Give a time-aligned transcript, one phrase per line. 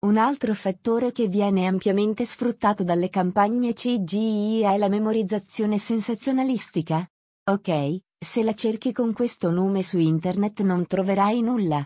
[0.00, 7.04] Un altro fattore che viene ampiamente sfruttato dalle campagne CGI è la memorizzazione sensazionalistica.
[7.50, 11.84] Ok, se la cerchi con questo nome su internet non troverai nulla.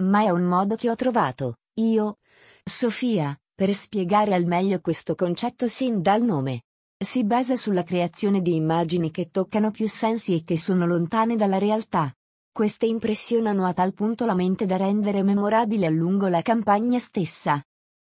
[0.00, 2.18] Ma è un modo che ho trovato, io,
[2.62, 6.64] Sofia, per spiegare al meglio questo concetto sin dal nome.
[7.02, 11.56] Si basa sulla creazione di immagini che toccano più sensi e che sono lontane dalla
[11.56, 12.14] realtà.
[12.54, 17.60] Queste impressionano a tal punto la mente da rendere memorabile a lungo la campagna stessa.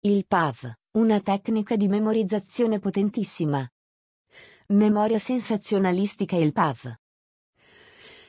[0.01, 3.67] Il PAV, una tecnica di memorizzazione potentissima.
[4.69, 6.97] Memoria sensazionalistica Il PAV.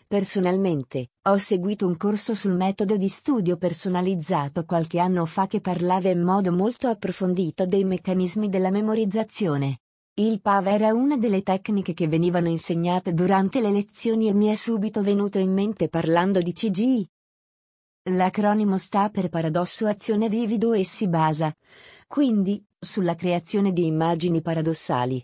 [0.07, 6.07] Personalmente, ho seguito un corso sul metodo di studio personalizzato qualche anno fa che parlava
[6.07, 9.79] in modo molto approfondito dei meccanismi della memorizzazione.
[10.19, 14.55] Il PAV era una delle tecniche che venivano insegnate durante le lezioni e mi è
[14.55, 17.07] subito venuto in mente parlando di CGI.
[18.09, 21.55] L'acronimo sta per paradosso azione vivido e si basa,
[22.07, 25.23] quindi, sulla creazione di immagini paradossali,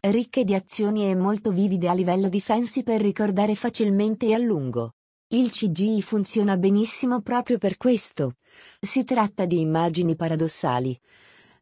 [0.00, 4.38] ricche di azioni e molto vivide a livello di sensi per ricordare facilmente e a
[4.38, 4.94] lungo.
[5.34, 8.36] Il CGI funziona benissimo proprio per questo.
[8.80, 10.98] Si tratta di immagini paradossali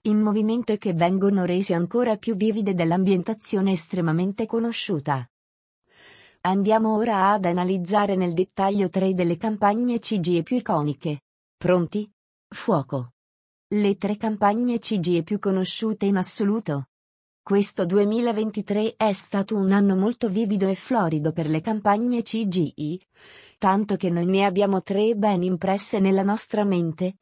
[0.03, 5.25] in movimento e che vengono resi ancora più vivide dall'ambientazione estremamente conosciuta.
[6.41, 11.20] Andiamo ora ad analizzare nel dettaglio tre delle campagne CGE più iconiche.
[11.56, 12.11] Pronti?
[12.48, 13.12] Fuoco.
[13.69, 16.86] Le tre campagne CGE più conosciute in assoluto.
[17.41, 23.00] Questo 2023 è stato un anno molto vivido e florido per le campagne CGI,
[23.58, 27.19] tanto che noi ne abbiamo tre ben impresse nella nostra mente,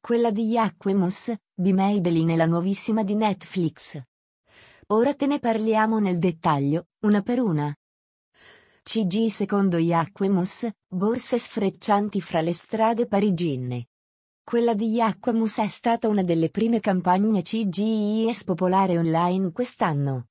[0.00, 4.02] quella di Jacquemus, di Maybelline e la nuovissima di Netflix.
[4.88, 7.72] Ora te ne parliamo nel dettaglio, una per una.
[8.82, 13.86] CG secondo Jacquemus, borse sfreccianti fra le strade parigine.
[14.42, 20.26] Quella di Jacquemus è stata una delle prime campagne CGIS popolare online quest'anno.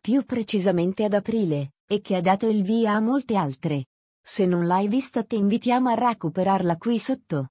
[0.00, 3.86] Più precisamente ad aprile, e che ha dato il via a molte altre.
[4.20, 7.50] Se non l'hai vista ti invitiamo a recuperarla qui sotto.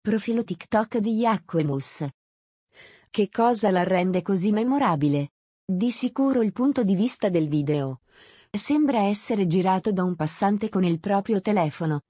[0.00, 2.06] Profilo TikTok di Jacquemus.
[3.12, 5.32] Che cosa la rende così memorabile?
[5.66, 8.02] Di sicuro il punto di vista del video.
[8.48, 12.02] Sembra essere girato da un passante con il proprio telefono.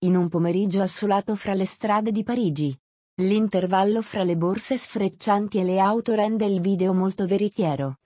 [0.00, 2.76] In un pomeriggio assolato fra le strade di Parigi.
[3.20, 7.98] L'intervallo fra le borse sfreccianti e le auto rende il video molto veritiero.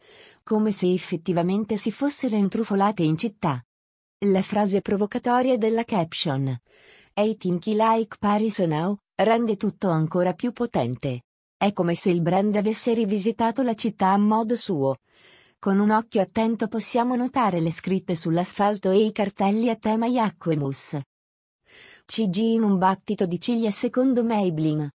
[0.43, 3.65] Come se effettivamente si fossero intrufolate in città.
[4.27, 6.55] La frase provocatoria della caption.
[7.15, 11.23] I think like Paris now, rende tutto ancora più potente.
[11.63, 14.97] È come se il brand avesse rivisitato la città a modo suo.
[15.61, 20.99] Con un occhio attento possiamo notare le scritte sull'asfalto e i cartelli a tema Jacquemus.
[22.05, 24.91] CG in un battito di ciglia secondo Maybelline.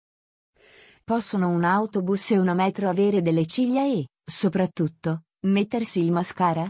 [1.05, 6.69] Possono un autobus e una metro avere delle ciglia e, soprattutto, mettersi il mascara?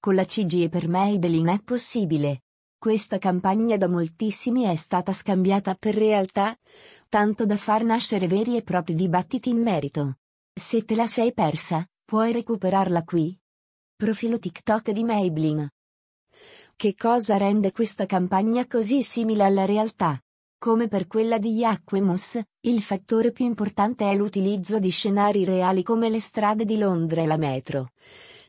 [0.00, 2.41] Con la CG per Maybelline è possibile.
[2.82, 6.52] Questa campagna da moltissimi è stata scambiata per realtà,
[7.08, 10.16] tanto da far nascere veri e propri dibattiti in merito.
[10.52, 13.38] Se te la sei persa, puoi recuperarla qui.
[13.94, 15.70] Profilo TikTok di Maybelline.
[16.74, 20.20] Che cosa rende questa campagna così simile alla realtà?
[20.58, 26.10] Come per quella di Jacquemus, il fattore più importante è l'utilizzo di scenari reali come
[26.10, 27.92] le strade di Londra e la metro,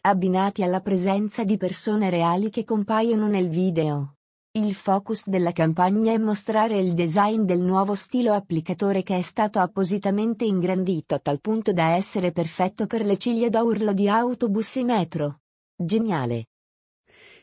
[0.01, 4.15] abbinati alla presenza di persone reali che compaiono nel video.
[4.55, 9.57] Il focus della campagna è mostrare il design del nuovo stilo applicatore che è stato
[9.57, 14.75] appositamente ingrandito a tal punto da essere perfetto per le ciglia da urlo di autobus
[14.75, 15.39] e metro.
[15.75, 16.49] Geniale.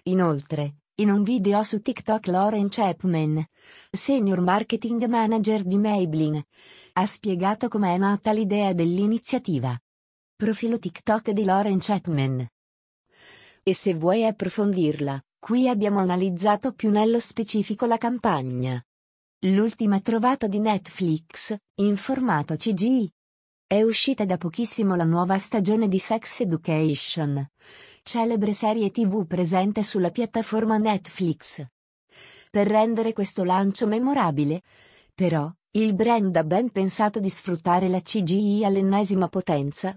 [0.04, 3.44] Inoltre, in un video su TikTok Lauren Chapman,
[3.91, 6.47] senior marketing manager di Maybelline,
[6.92, 9.77] ha spiegato com'è nata l'idea dell'iniziativa.
[10.37, 12.47] Profilo TikTok di Lauren Chapman.
[13.65, 18.81] E se vuoi approfondirla, Qui abbiamo analizzato più nello specifico la campagna.
[19.47, 23.11] L'ultima trovata di Netflix, in formato CGI.
[23.67, 27.45] È uscita da pochissimo la nuova stagione di Sex Education,
[28.03, 31.65] celebre serie tv presente sulla piattaforma Netflix.
[32.51, 34.60] Per rendere questo lancio memorabile,
[35.15, 39.97] però, il brand ha ben pensato di sfruttare la CGI all'ennesima potenza.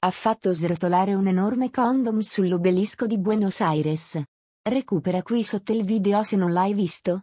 [0.00, 4.20] Ha fatto srotolare un enorme condom sull'obelisco di Buenos Aires.
[4.64, 7.22] Recupera qui sotto il video se non l'hai visto.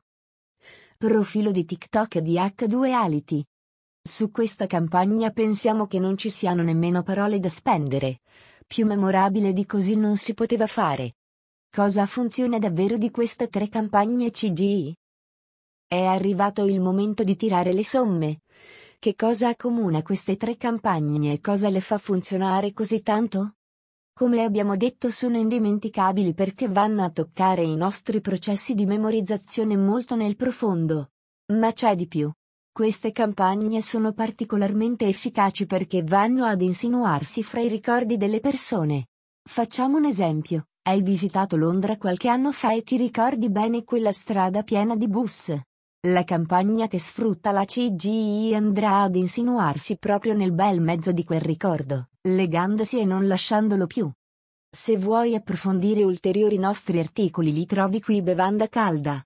[0.97, 3.41] Profilo di TikTok di H2 Ality.
[4.01, 8.19] Su questa campagna pensiamo che non ci siano nemmeno parole da spendere.
[8.67, 11.15] Più memorabile di così non si poteva fare.
[11.71, 14.93] Cosa funziona davvero di queste tre campagne CGI?
[15.87, 18.41] È arrivato il momento di tirare le somme.
[18.99, 23.53] Che cosa accomuna queste tre campagne e cosa le fa funzionare così tanto?
[24.19, 30.17] Come abbiamo detto sono indimenticabili perché vanno a toccare i nostri processi di memorizzazione molto
[30.17, 31.11] nel profondo.
[31.53, 32.29] Ma c'è di più.
[32.69, 39.05] Queste campagne sono particolarmente efficaci perché vanno ad insinuarsi fra i ricordi delle persone.
[39.41, 40.65] Facciamo un esempio.
[40.81, 45.57] Hai visitato Londra qualche anno fa e ti ricordi bene quella strada piena di bus.
[46.07, 51.41] La campagna che sfrutta la CGI andrà ad insinuarsi proprio nel bel mezzo di quel
[51.41, 54.09] ricordo, legandosi e non lasciandolo più.
[54.69, 59.21] Se vuoi approfondire ulteriori nostri articoli li trovi qui Bevanda Calda.